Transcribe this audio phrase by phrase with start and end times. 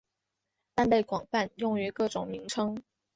[0.73, 2.81] 但被广泛用于各种名称。